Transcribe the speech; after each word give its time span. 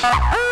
Ah! 0.00 0.47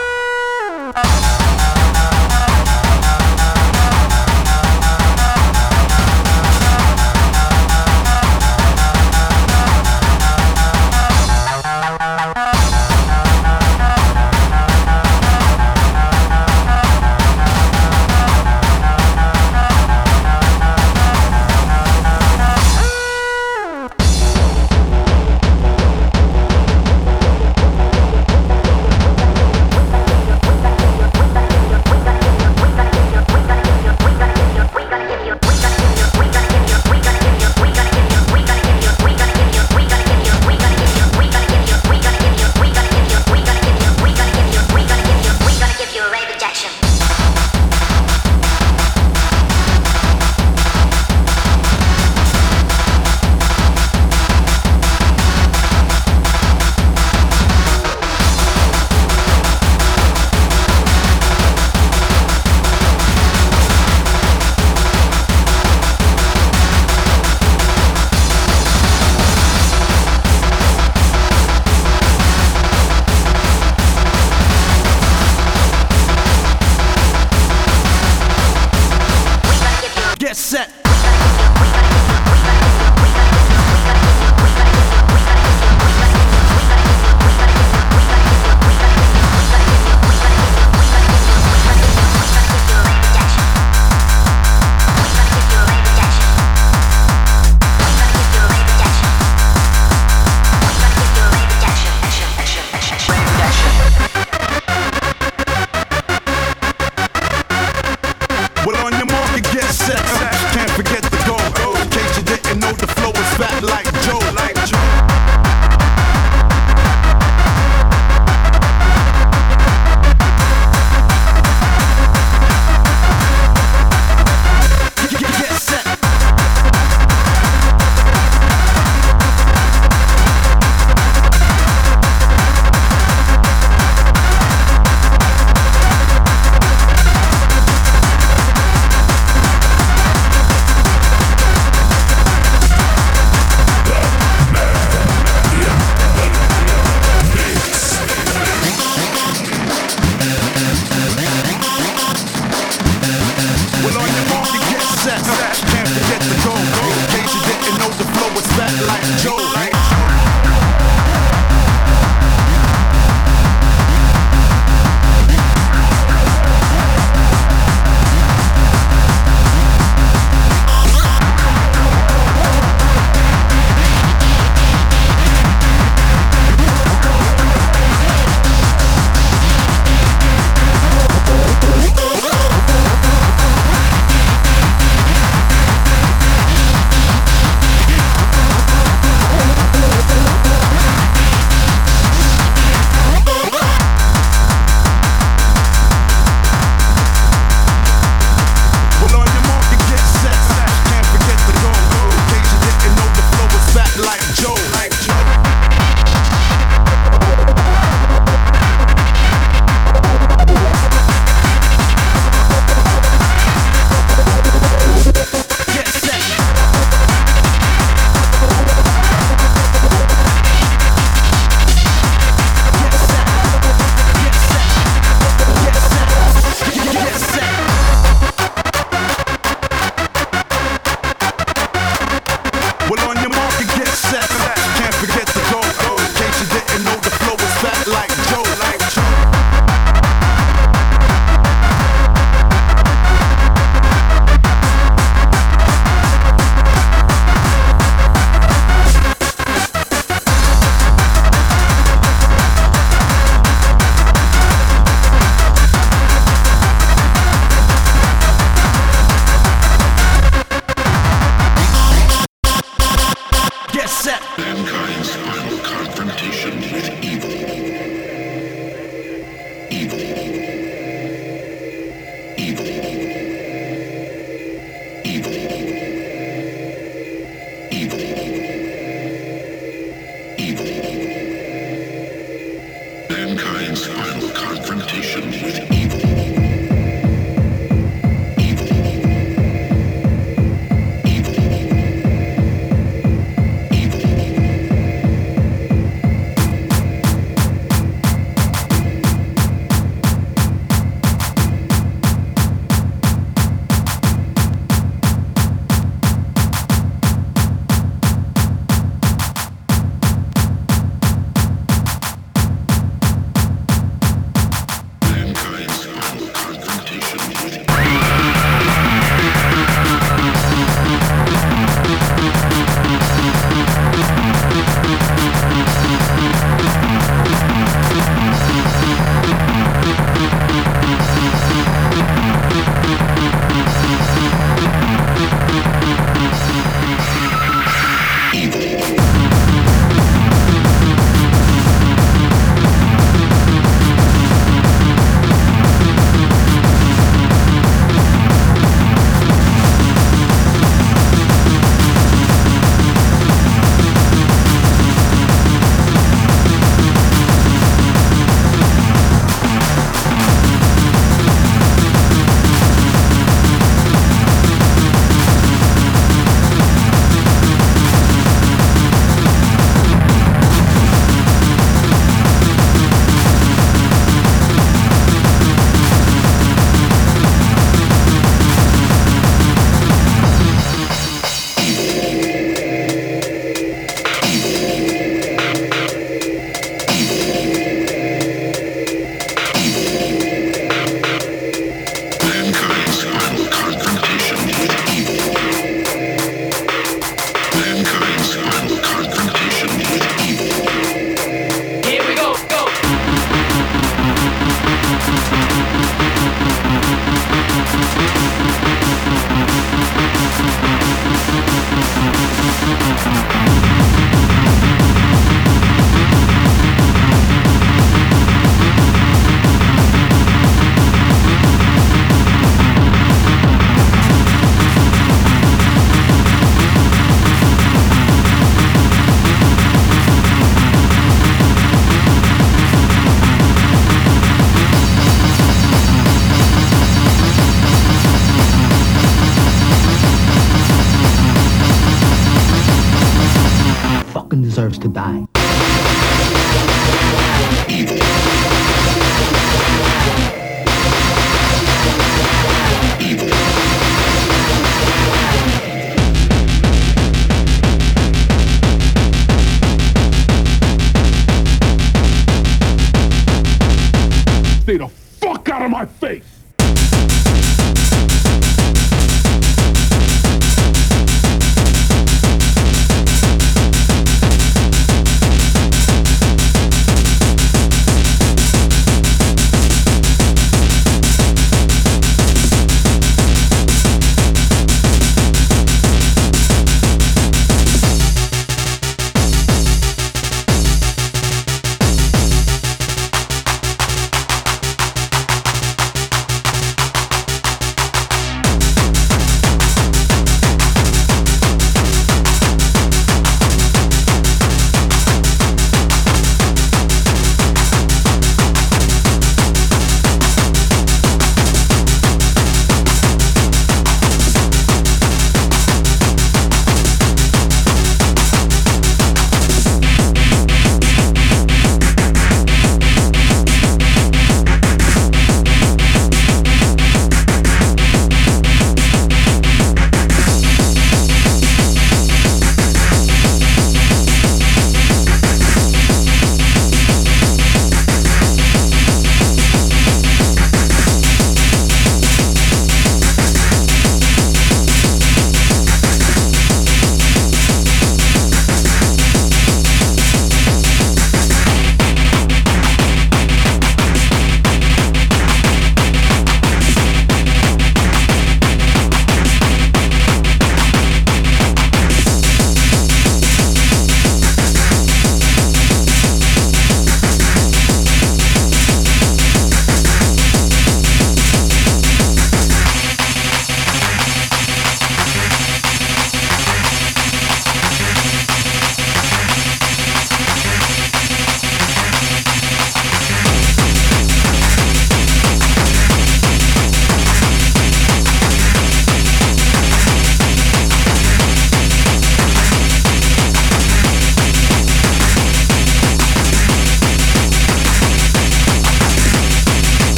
Fucking 444.26 444.42
deserves 444.42 444.76
to 444.76 444.88
die. 444.88 445.35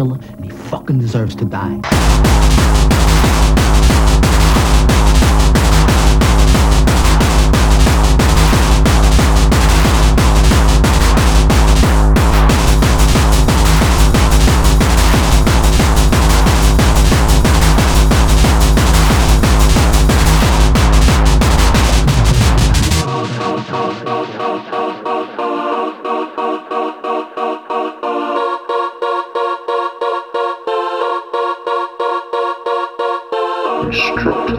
Killer 0.00 0.18
and 0.36 0.44
he 0.44 0.50
fucking 0.50 0.98
deserves 0.98 1.36
to 1.36 1.44
die. 1.44 1.89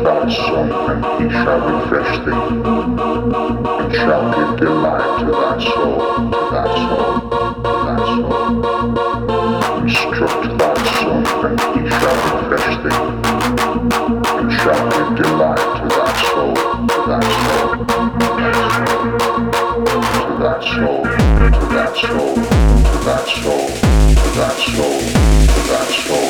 Thy 0.02 0.28
son, 0.34 0.72
and 0.90 1.06
he 1.22 1.26
shall 1.30 1.62
refresh 1.62 2.14
thee, 2.26 2.42
and 3.82 3.92
shall 3.94 4.24
give 4.34 4.54
delight 4.60 5.08
to 5.20 5.26
thy 5.32 5.52
soul, 5.62 5.96
to 6.32 6.40
thy 6.52 6.64
soul, 6.76 7.10
to 7.62 7.74
thy 7.86 7.96
soul. 8.10 8.48
Instruct 9.78 10.44
thy 10.58 10.74
son, 10.98 11.22
and 11.46 11.60
he 11.62 11.82
shall 11.88 12.18
refresh 12.26 12.76
thee, 12.82 13.02
and 14.40 14.50
shall 14.52 14.84
give 14.90 15.12
delight 15.22 15.70
to 15.78 15.86
thy 15.96 16.10
soul, 16.26 16.54
to 16.88 17.00
thy 17.08 17.22
soul, 17.46 17.70
to 17.78 17.98
thy 20.42 20.56
soul, 20.72 21.02
to 21.52 21.66
thy 21.70 21.86
soul, 22.02 22.34
to 22.34 22.98
thy 23.06 23.18
soul, 23.42 23.66
to 24.18 24.28
thy 24.36 24.50
soul, 24.66 24.98
to 25.46 25.60
thy 25.70 25.86
soul, 25.86 26.21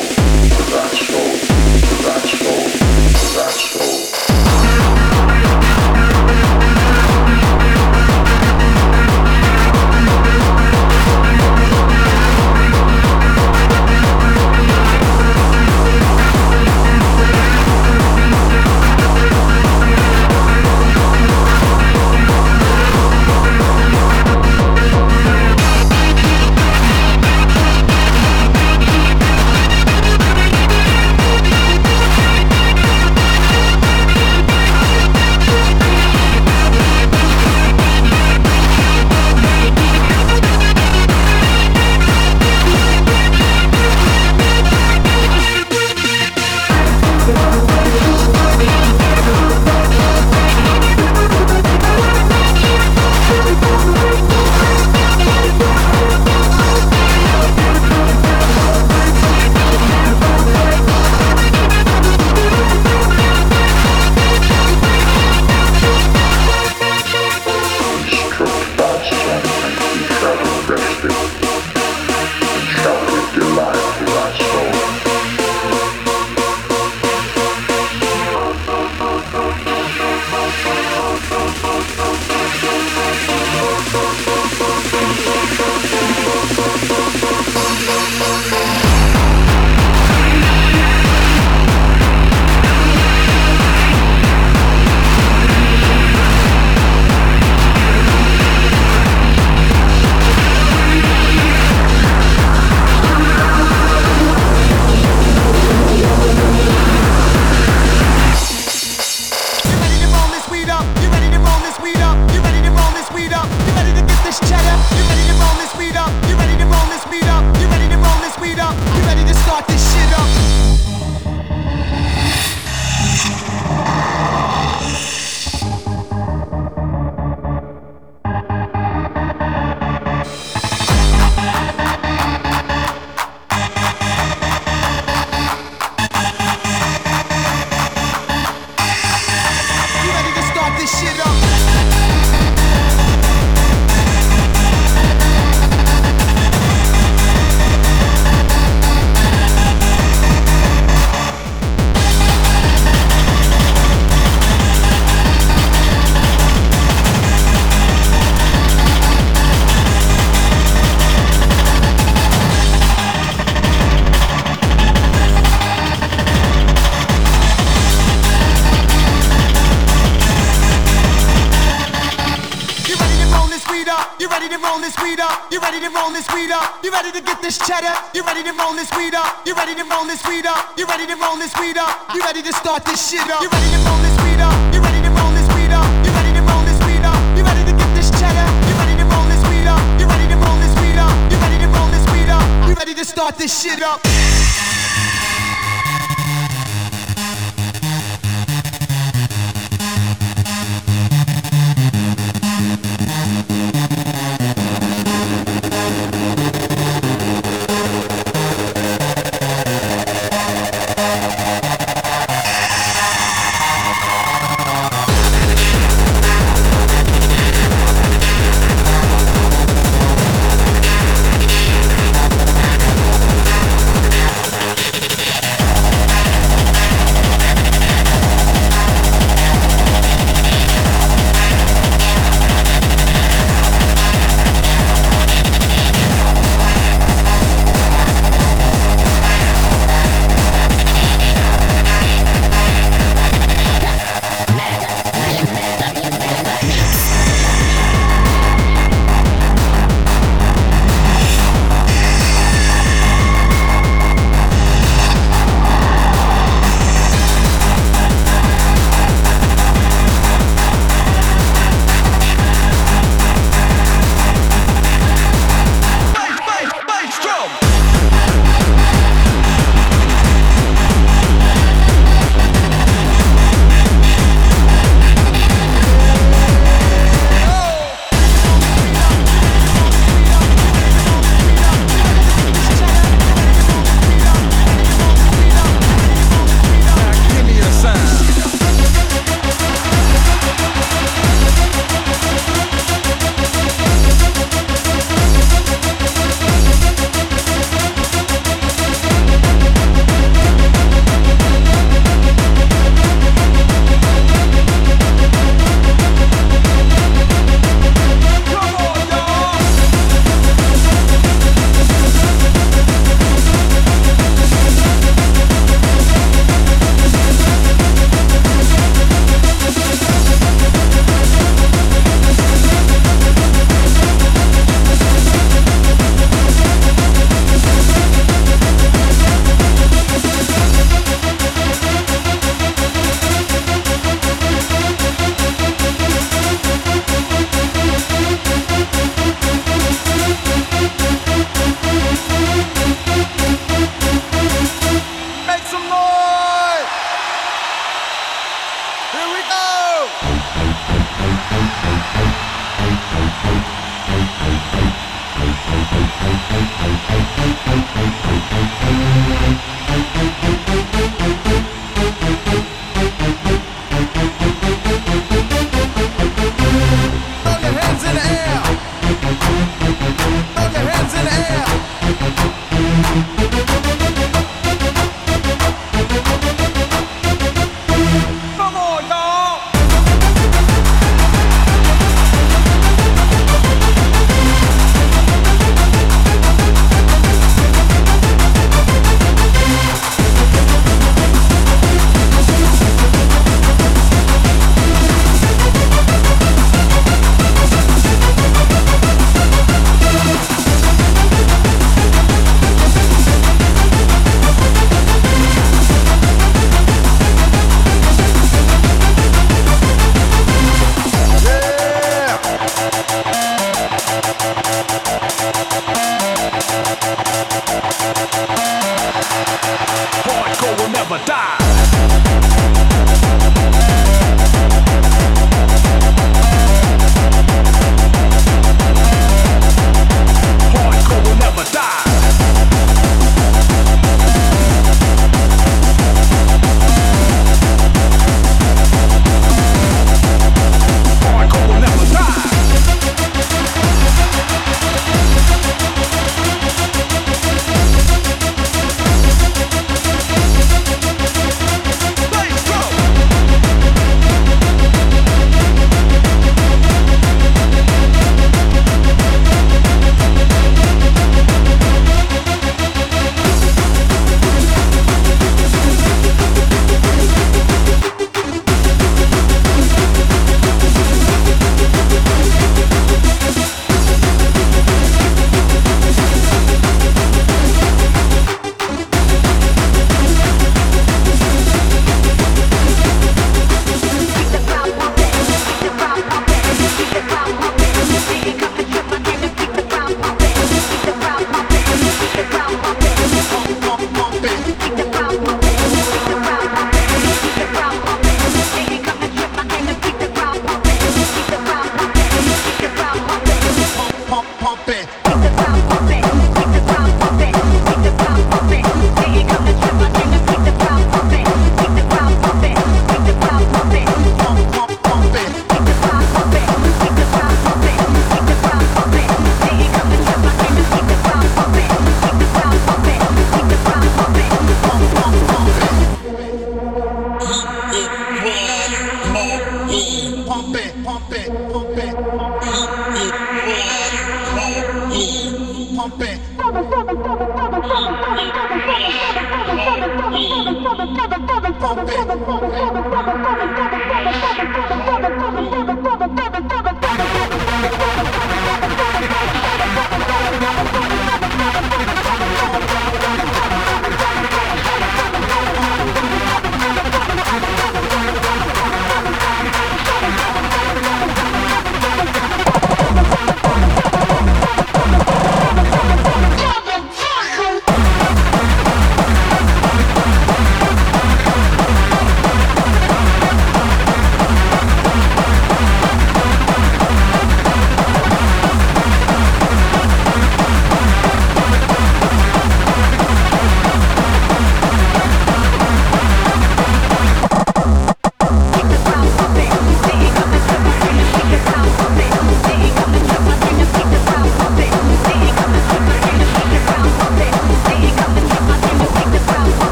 shit 183.12 183.30
up? 183.30 183.42
You 183.42 183.48
ready 183.50 183.68
to 183.76 183.80
roll 183.84 184.00
this 184.00 184.16
weed 184.24 184.40
up? 184.40 184.56
You 184.72 184.80
ready 184.80 185.02
to 185.02 185.10
roll 185.10 185.32
this 185.36 185.46
weed 185.52 185.70
up? 185.70 185.84
You 186.00 186.12
ready 186.16 186.32
to 186.32 186.40
roll 186.48 186.64
this 186.64 186.80
weed 186.86 187.04
up? 187.04 187.20
You 187.36 187.44
ready 187.44 187.64
to 187.68 187.72
get 187.76 187.90
this 187.94 188.08
cheddar? 188.18 188.48
You 188.68 188.74
ready 188.80 188.96
to 188.96 189.04
roll 189.04 189.26
this 189.28 189.42
weed 189.48 189.68
up? 189.68 189.82
You 190.00 190.06
ready 190.08 190.28
to 190.32 190.36
roll 190.40 190.56
this 190.56 190.72
weed 190.80 190.96
up? 190.96 191.12
You 191.30 191.36
ready 191.44 191.58
to 191.60 191.68
roll 191.68 191.88
this 191.92 192.04
weed 192.10 192.30
up? 192.30 192.46
You 192.68 192.74
ready 192.74 192.94
to 192.94 193.04
start 193.04 193.36
this 193.36 193.52
shit 193.52 193.82
up? 193.82 194.00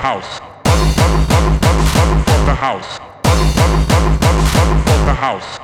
house. 0.00 0.40
Motherfucker 0.64 2.56
house. 2.56 2.98
Motherfucker 3.22 5.14
house. 5.14 5.58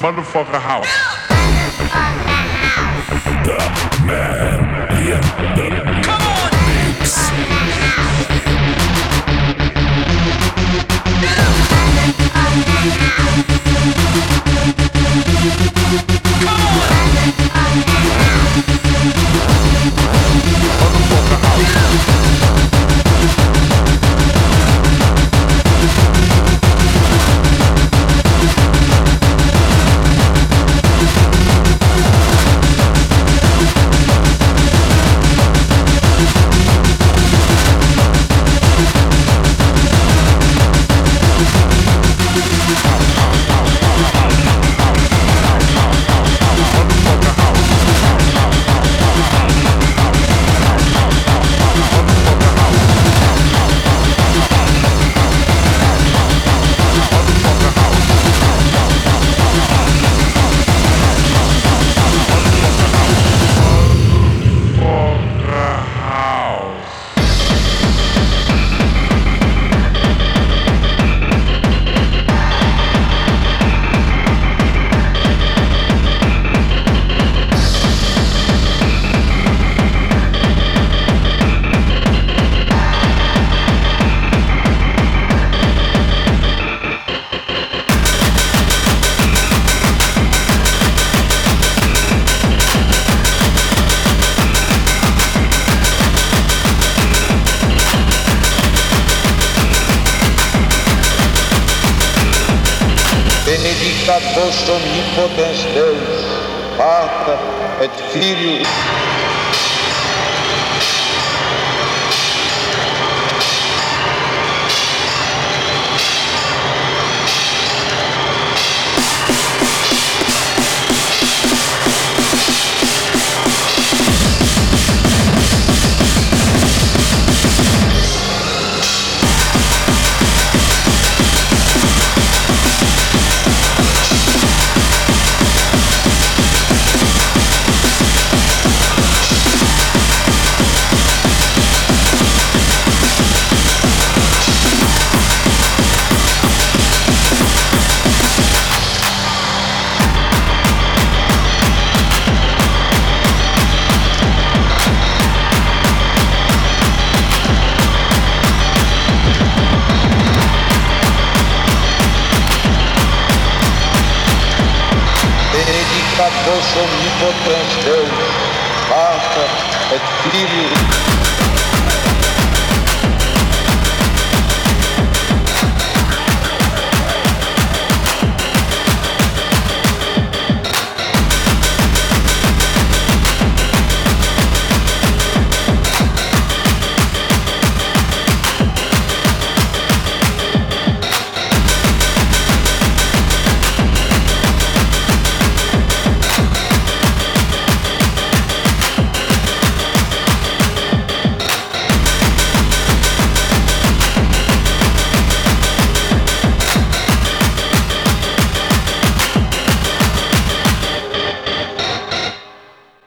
Motherfucker 0.00 0.58
house. 0.58 0.58
Motherfucker 0.58 0.60
house. 0.60 1.37
benedicta 103.48 104.18
vos 104.34 104.68
omnipotens 104.68 105.64
Deus, 105.72 106.76
Pátria 106.76 107.38
et 107.80 107.90
Filho 108.12 108.60